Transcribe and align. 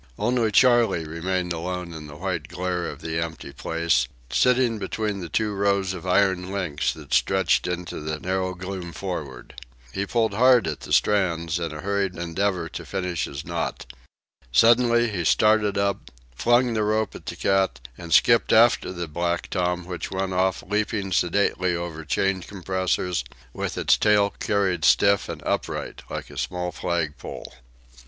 Only 0.17 0.51
Charley 0.51 1.05
remained 1.05 1.53
alone 1.53 1.93
in 1.93 2.07
the 2.07 2.15
white 2.15 2.47
glare 2.47 2.87
of 2.89 3.01
the 3.01 3.19
empty 3.21 3.53
place, 3.53 4.07
sitting 4.31 4.79
between 4.79 5.19
the 5.19 5.29
two 5.29 5.53
rows 5.53 5.93
of 5.93 6.07
iron 6.07 6.51
links 6.51 6.91
that 6.93 7.13
stretched 7.13 7.67
into 7.67 7.99
the 7.99 8.19
narrow 8.19 8.55
gloom 8.55 8.93
forward. 8.93 9.61
He 9.91 10.07
pulled 10.07 10.33
hard 10.33 10.65
at 10.65 10.79
the 10.79 10.91
strands 10.91 11.59
in 11.59 11.71
a 11.71 11.81
hurried 11.81 12.15
endeavour 12.15 12.67
to 12.69 12.83
finish 12.83 13.25
his 13.25 13.45
knot. 13.45 13.85
Suddenly 14.51 15.11
he 15.11 15.23
started 15.23 15.77
up, 15.77 16.09
flung 16.35 16.73
the 16.73 16.81
rope 16.81 17.13
at 17.13 17.27
the 17.27 17.35
cat, 17.35 17.79
and 17.95 18.11
skipped 18.11 18.51
after 18.51 18.91
the 18.91 19.07
black 19.07 19.51
tom 19.51 19.85
which 19.85 20.09
went 20.09 20.33
off 20.33 20.63
leaping 20.67 21.11
sedately 21.11 21.75
over 21.75 22.03
chain 22.05 22.41
compressors, 22.41 23.23
with 23.53 23.77
its 23.77 23.97
tail 23.99 24.31
carried 24.39 24.83
stiff 24.83 25.29
and 25.29 25.43
upright, 25.43 26.01
like 26.09 26.31
a 26.31 26.39
small 26.39 26.71
flag 26.71 27.19
pole. 27.19 27.53